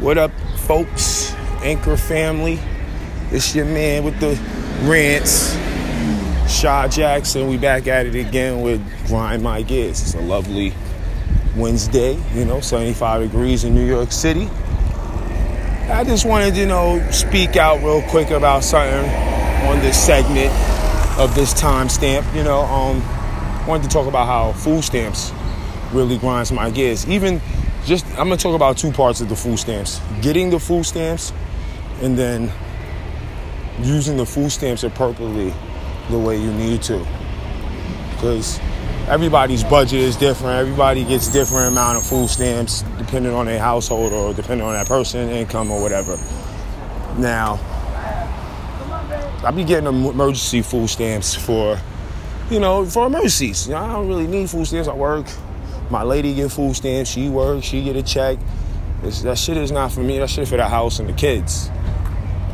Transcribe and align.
What 0.00 0.16
up, 0.16 0.30
folks? 0.60 1.34
Anchor 1.62 1.94
family. 1.94 2.58
It's 3.32 3.54
your 3.54 3.66
man 3.66 4.02
with 4.02 4.18
the 4.18 4.30
rants, 4.88 5.52
Shaw 6.50 6.88
Jackson. 6.88 7.48
We 7.48 7.58
back 7.58 7.86
at 7.86 8.06
it 8.06 8.14
again 8.14 8.62
with 8.62 8.80
Grind 9.08 9.42
My 9.42 9.60
Gears. 9.60 10.00
It's 10.00 10.14
a 10.14 10.22
lovely 10.22 10.72
Wednesday, 11.54 12.18
you 12.32 12.46
know, 12.46 12.60
75 12.60 13.30
degrees 13.30 13.64
in 13.64 13.74
New 13.74 13.84
York 13.84 14.10
City. 14.10 14.48
I 15.90 16.02
just 16.02 16.24
wanted 16.24 16.54
to, 16.54 16.60
you 16.60 16.66
know, 16.66 17.06
speak 17.10 17.58
out 17.58 17.82
real 17.82 18.00
quick 18.08 18.30
about 18.30 18.64
something 18.64 19.04
on 19.68 19.80
this 19.80 20.02
segment 20.02 20.50
of 21.18 21.34
this 21.34 21.52
timestamp. 21.52 22.34
You 22.34 22.42
know, 22.42 22.60
um, 22.62 23.66
wanted 23.66 23.82
to 23.82 23.90
talk 23.90 24.06
about 24.06 24.24
how 24.24 24.52
food 24.52 24.82
stamps 24.82 25.30
really 25.92 26.16
grinds 26.16 26.50
my 26.52 26.70
gears. 26.70 27.06
Even 27.06 27.42
just, 27.84 28.06
I'm 28.10 28.28
gonna 28.28 28.36
talk 28.36 28.54
about 28.54 28.76
two 28.76 28.92
parts 28.92 29.20
of 29.20 29.28
the 29.28 29.36
food 29.36 29.58
stamps: 29.58 30.00
getting 30.22 30.50
the 30.50 30.60
food 30.60 30.84
stamps, 30.84 31.32
and 32.02 32.16
then 32.18 32.52
using 33.82 34.16
the 34.16 34.26
food 34.26 34.50
stamps 34.50 34.84
appropriately 34.84 35.52
the 36.10 36.18
way 36.18 36.36
you 36.40 36.52
need 36.52 36.82
to. 36.82 37.06
Because 38.12 38.60
everybody's 39.08 39.64
budget 39.64 40.00
is 40.00 40.16
different. 40.16 40.56
Everybody 40.58 41.04
gets 41.04 41.28
different 41.28 41.72
amount 41.72 41.98
of 41.98 42.04
food 42.06 42.28
stamps 42.28 42.82
depending 42.98 43.32
on 43.32 43.46
their 43.46 43.58
household 43.58 44.12
or 44.12 44.34
depending 44.34 44.66
on 44.66 44.74
that 44.74 44.86
person, 44.86 45.30
income 45.30 45.70
or 45.70 45.80
whatever. 45.80 46.18
Now, 47.16 47.58
I 49.44 49.50
be 49.50 49.64
getting 49.64 49.86
emergency 49.86 50.62
food 50.62 50.88
stamps 50.88 51.34
for, 51.34 51.78
you 52.50 52.60
know, 52.60 52.84
for 52.84 53.06
emergencies. 53.06 53.66
You 53.66 53.74
know, 53.74 53.80
I 53.80 53.92
don't 53.94 54.08
really 54.08 54.26
need 54.26 54.50
food 54.50 54.66
stamps. 54.66 54.88
I 54.88 54.94
work. 54.94 55.26
My 55.90 56.04
lady 56.04 56.34
get 56.34 56.52
food 56.52 56.76
stamps. 56.76 57.10
She 57.10 57.28
works. 57.28 57.66
She 57.66 57.82
get 57.82 57.96
a 57.96 58.02
check. 58.02 58.38
It's, 59.02 59.22
that 59.22 59.38
shit 59.38 59.56
is 59.56 59.72
not 59.72 59.90
for 59.90 60.00
me. 60.00 60.18
That 60.18 60.30
shit 60.30 60.46
for 60.46 60.56
the 60.56 60.68
house 60.68 61.00
and 61.00 61.08
the 61.08 61.12
kids. 61.12 61.70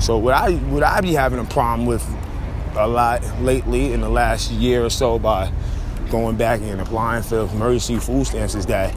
So 0.01 0.17
what 0.17 0.35
I 0.35 0.53
what 0.53 0.83
I 0.83 1.01
be 1.01 1.13
having 1.13 1.39
a 1.39 1.45
problem 1.45 1.87
with 1.87 2.07
a 2.77 2.87
lot 2.87 3.23
lately 3.41 3.93
in 3.93 4.01
the 4.01 4.09
last 4.09 4.51
year 4.51 4.85
or 4.85 4.91
so 4.91 5.19
by 5.19 5.51
going 6.11 6.37
back 6.37 6.61
and 6.61 6.81
applying 6.81 7.23
for 7.23 7.41
emergency 7.41 7.99
food 7.99 8.27
stamps 8.27 8.55
is 8.55 8.67
that 8.67 8.95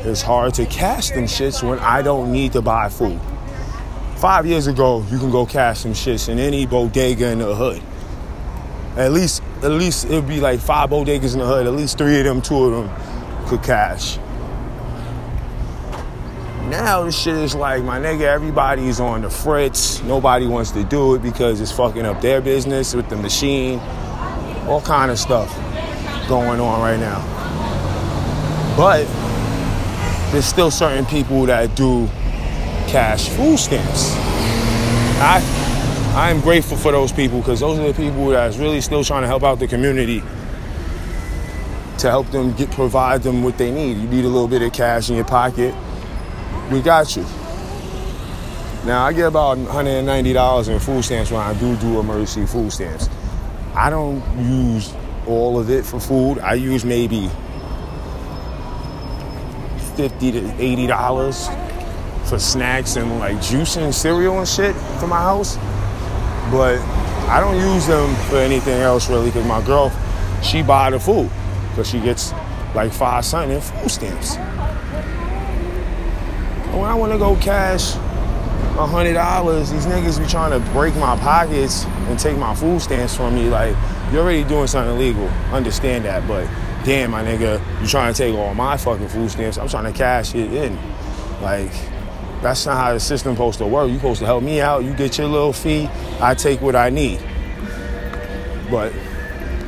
it's 0.00 0.22
hard 0.22 0.54
to 0.54 0.66
cash 0.66 1.10
them 1.10 1.24
shits 1.24 1.66
when 1.66 1.78
I 1.78 2.02
don't 2.02 2.32
need 2.32 2.52
to 2.52 2.62
buy 2.62 2.88
food. 2.88 3.20
Five 4.16 4.46
years 4.46 4.66
ago, 4.66 5.04
you 5.10 5.18
can 5.18 5.30
go 5.30 5.46
cash 5.46 5.80
some 5.80 5.92
shits 5.92 6.28
in 6.28 6.38
any 6.38 6.66
bodega 6.66 7.30
in 7.30 7.38
the 7.38 7.54
hood. 7.54 7.82
At 8.96 9.12
least, 9.12 9.42
at 9.62 9.70
least 9.70 10.06
it'd 10.06 10.28
be 10.28 10.40
like 10.40 10.60
five 10.60 10.90
bodegas 10.90 11.32
in 11.32 11.38
the 11.38 11.46
hood. 11.46 11.66
At 11.66 11.72
least 11.72 11.96
three 11.96 12.18
of 12.18 12.24
them, 12.24 12.42
two 12.42 12.64
of 12.64 12.72
them 12.72 13.10
could 13.50 13.62
cash. 13.64 14.16
Now 16.70 17.02
this 17.02 17.20
shit 17.20 17.34
is 17.34 17.52
like, 17.56 17.82
my 17.82 17.98
nigga, 17.98 18.20
everybody's 18.20 19.00
on 19.00 19.22
the 19.22 19.30
fritz. 19.30 20.00
Nobody 20.04 20.46
wants 20.46 20.70
to 20.70 20.84
do 20.84 21.16
it 21.16 21.22
because 21.22 21.60
it's 21.60 21.72
fucking 21.72 22.06
up 22.06 22.20
their 22.20 22.40
business 22.40 22.94
with 22.94 23.08
the 23.08 23.16
machine. 23.16 23.80
All 24.68 24.80
kind 24.80 25.10
of 25.10 25.18
stuff 25.18 25.52
going 26.28 26.60
on 26.60 26.80
right 26.80 27.00
now. 27.00 27.26
But 28.76 29.04
there's 30.30 30.44
still 30.44 30.70
certain 30.70 31.04
people 31.06 31.44
that 31.46 31.74
do 31.74 32.06
cash 32.86 33.28
food 33.30 33.58
stamps. 33.58 34.12
I 35.20 35.42
I 36.14 36.30
am 36.30 36.40
grateful 36.40 36.76
for 36.76 36.92
those 36.92 37.10
people 37.10 37.40
because 37.40 37.58
those 37.58 37.80
are 37.80 37.88
the 37.88 37.94
people 37.94 38.28
that's 38.28 38.58
really 38.58 38.80
still 38.80 39.02
trying 39.02 39.22
to 39.22 39.28
help 39.28 39.42
out 39.42 39.58
the 39.58 39.66
community 39.66 40.22
to 42.00 42.10
help 42.10 42.30
them 42.30 42.52
get 42.52 42.70
provide 42.70 43.22
them 43.22 43.42
what 43.42 43.58
they 43.58 43.70
need. 43.70 43.96
You 43.98 44.08
need 44.08 44.24
a 44.24 44.28
little 44.28 44.48
bit 44.48 44.62
of 44.62 44.72
cash 44.72 45.10
in 45.10 45.16
your 45.16 45.24
pocket 45.24 45.74
we 46.70 46.80
got 46.80 47.16
you. 47.16 47.22
Now 48.86 49.04
I 49.04 49.12
get 49.12 49.26
about 49.26 49.58
$190 49.58 50.68
in 50.68 50.78
food 50.78 51.04
stamps 51.04 51.30
when 51.30 51.40
I 51.40 51.52
do 51.54 51.76
do 51.76 51.98
emergency 52.00 52.46
food 52.46 52.72
stamps. 52.72 53.08
I 53.74 53.90
don't 53.90 54.22
use 54.38 54.94
all 55.26 55.58
of 55.58 55.68
it 55.68 55.84
for 55.84 56.00
food. 56.00 56.38
I 56.38 56.54
use 56.54 56.84
maybe 56.84 57.28
50 59.96 60.32
to 60.32 60.62
80 60.62 60.86
dollars 60.86 61.48
for 62.24 62.38
snacks 62.38 62.96
and 62.96 63.18
like 63.18 63.40
juice 63.42 63.76
and 63.76 63.94
cereal 63.94 64.38
and 64.38 64.48
shit 64.48 64.74
for 64.98 65.08
my 65.08 65.18
house. 65.18 65.56
But 66.50 66.78
I 67.28 67.40
don't 67.40 67.56
use 67.56 67.86
them 67.86 68.14
for 68.28 68.36
anything 68.36 68.80
else 68.80 69.10
really 69.10 69.26
because 69.26 69.46
my 69.46 69.62
girl, 69.62 69.92
she 70.42 70.62
buy 70.62 70.90
the 70.90 71.00
food 71.00 71.30
because 71.70 71.88
she 71.88 72.00
gets 72.00 72.32
like 72.74 72.92
five 72.92 73.24
cents 73.24 73.50
in 73.50 73.60
food 73.60 73.90
stamps 73.90 74.36
when 76.80 76.88
I 76.88 76.94
want 76.94 77.12
to 77.12 77.18
go 77.18 77.36
cash 77.36 77.94
a 77.94 78.86
hundred 78.86 79.14
dollars, 79.14 79.70
these 79.70 79.86
niggas 79.86 80.18
be 80.18 80.26
trying 80.26 80.50
to 80.52 80.70
break 80.70 80.94
my 80.96 81.16
pockets 81.16 81.84
and 81.84 82.18
take 82.18 82.38
my 82.38 82.54
food 82.54 82.80
stamps 82.80 83.16
from 83.16 83.34
me. 83.34 83.48
Like, 83.48 83.76
you're 84.12 84.22
already 84.22 84.44
doing 84.44 84.66
something 84.66 84.94
illegal. 84.94 85.28
Understand 85.52 86.04
that, 86.04 86.26
but 86.26 86.48
damn, 86.84 87.10
my 87.10 87.22
nigga, 87.22 87.60
you 87.80 87.86
trying 87.86 88.14
to 88.14 88.16
take 88.16 88.34
all 88.34 88.54
my 88.54 88.76
fucking 88.76 89.08
food 89.08 89.30
stamps. 89.30 89.58
I'm 89.58 89.68
trying 89.68 89.92
to 89.92 89.96
cash 89.96 90.34
it 90.34 90.52
in. 90.52 90.78
Like, 91.42 91.72
that's 92.40 92.64
not 92.64 92.76
how 92.76 92.94
the 92.94 93.00
system 93.00 93.34
supposed 93.34 93.58
to 93.58 93.66
work. 93.66 93.90
You 93.90 93.96
supposed 93.96 94.20
to 94.20 94.26
help 94.26 94.42
me 94.42 94.60
out. 94.60 94.84
You 94.84 94.94
get 94.94 95.18
your 95.18 95.26
little 95.26 95.52
fee. 95.52 95.88
I 96.20 96.34
take 96.34 96.62
what 96.62 96.76
I 96.76 96.88
need. 96.88 97.20
But 98.70 98.94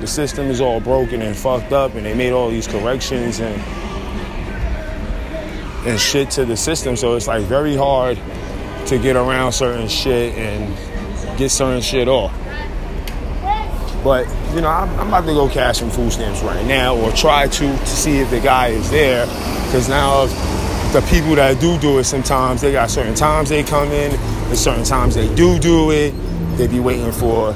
the 0.02 0.08
system 0.08 0.48
is 0.48 0.60
all 0.60 0.80
broken 0.80 1.22
and 1.22 1.36
fucked 1.36 1.72
up, 1.72 1.94
and 1.94 2.04
they 2.04 2.12
made 2.12 2.32
all 2.32 2.50
these 2.50 2.66
corrections 2.66 3.38
and 3.38 3.54
and 5.86 5.98
shit 5.98 6.28
to 6.32 6.44
the 6.44 6.56
system. 6.56 6.96
So 6.96 7.14
it's 7.14 7.28
like 7.28 7.44
very 7.44 7.76
hard 7.76 8.18
to 8.86 8.98
get 8.98 9.14
around 9.14 9.52
certain 9.52 9.86
shit 9.86 10.36
and 10.36 11.38
get 11.38 11.50
certain 11.50 11.80
shit 11.80 12.08
off. 12.08 12.32
But 14.02 14.26
you 14.56 14.60
know, 14.60 14.68
I'm, 14.68 14.90
I'm, 14.98 15.06
about 15.06 15.24
to 15.26 15.34
go 15.34 15.48
cash 15.48 15.78
some 15.78 15.90
food 15.90 16.12
stamps 16.12 16.42
right 16.42 16.66
now, 16.66 16.96
or 16.96 17.12
try 17.12 17.46
to 17.46 17.72
to 17.72 17.86
see 17.86 18.19
if 18.19 18.28
the 18.30 18.40
guy 18.40 18.69
is 18.69 18.90
there. 18.90 19.26
Because 19.66 19.88
now 19.88 20.26
the 20.92 21.00
people 21.08 21.36
that 21.36 21.60
do 21.60 21.78
do 21.78 22.00
it, 22.00 22.04
sometimes 22.04 22.60
they 22.60 22.72
got 22.72 22.90
certain 22.90 23.14
times 23.14 23.50
they 23.50 23.62
come 23.62 23.92
in, 23.92 24.16
and 24.16 24.58
certain 24.58 24.84
times 24.84 25.14
they 25.14 25.32
do 25.36 25.60
do 25.60 25.92
it. 25.92 26.10
They 26.56 26.66
be 26.66 26.80
waiting 26.80 27.12
for 27.12 27.54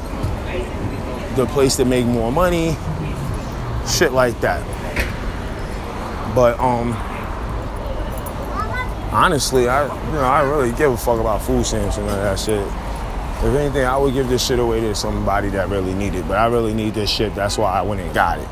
the 1.37 1.47
place 1.47 1.77
to 1.77 1.85
make 1.85 2.07
more 2.07 2.33
money, 2.33 2.77
shit 3.87 4.13
like 4.13 4.41
that. 4.41 4.65
But 6.35 6.59
um, 6.59 6.93
honestly, 9.13 9.69
I 9.69 9.85
you 10.07 10.13
know 10.13 10.21
I 10.21 10.43
really 10.43 10.73
give 10.73 10.93
a 10.93 10.97
fuck 10.97 11.21
about 11.21 11.43
food 11.43 11.65
stamps 11.65 11.99
and 11.99 12.09
of 12.09 12.17
that 12.17 12.39
shit. 12.39 12.67
If 13.39 13.55
anything, 13.55 13.85
I 13.85 13.97
would 13.99 14.15
give 14.15 14.29
this 14.29 14.47
shit 14.47 14.59
away 14.59 14.81
to 14.81 14.95
somebody 14.95 15.51
that 15.51 15.69
really 15.69 15.93
needed. 15.93 16.21
it. 16.21 16.29
But 16.29 16.39
I 16.39 16.47
really 16.47 16.73
need 16.73 16.95
this 16.95 17.11
shit. 17.11 17.35
That's 17.35 17.59
why 17.59 17.79
I 17.79 17.83
went 17.83 18.01
and 18.01 18.13
got 18.15 18.39
it. 18.39 18.49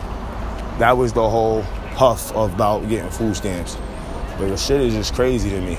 That 0.79 0.97
was 0.97 1.13
the 1.15 1.29
whole 1.29 1.63
huff 1.97 2.31
about 2.33 2.87
getting 2.89 3.11
food 3.11 3.35
stamps. 3.35 3.79
But 4.39 4.49
the 4.49 4.57
shit 4.59 4.83
is 4.83 4.93
just 4.93 5.15
crazy 5.15 5.49
to 5.51 5.61
me. 5.61 5.79